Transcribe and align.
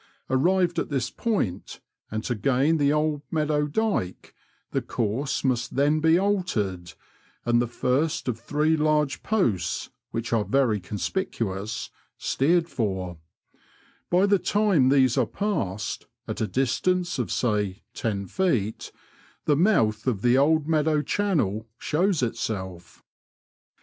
Arrived 0.31 0.79
at 0.79 0.89
this 0.89 1.11
point, 1.11 1.79
and 2.09 2.23
to 2.23 2.33
gain 2.33 2.77
the 2.77 2.91
Old 2.91 3.21
Meadow 3.29 3.67
Dyke, 3.67 4.33
the 4.71 4.81
course 4.81 5.43
must 5.43 5.75
then 5.75 5.99
be 5.99 6.17
altered, 6.17 6.93
and 7.45 7.61
the 7.61 7.67
first 7.67 8.27
of 8.27 8.39
three 8.39 8.75
large 8.75 9.21
posts 9.21 9.91
(which 10.09 10.33
are 10.33 10.43
very 10.43 10.79
conspicuous) 10.79 11.91
steered 12.17 12.67
for; 12.67 13.19
by 14.09 14.25
the 14.25 14.39
time 14.39 14.89
these 14.89 15.19
are 15.19 15.27
passed, 15.27 16.07
at 16.27 16.41
a 16.41 16.47
distance 16.47 17.19
of, 17.19 17.31
say, 17.31 17.83
ten 17.93 18.25
feet, 18.25 18.91
the 19.45 19.55
mouth 19.55 20.07
of 20.07 20.23
the 20.23 20.35
Old 20.35 20.67
Meadow 20.67 21.03
channel 21.03 21.67
shows 21.77 22.23
itself. 22.23 23.03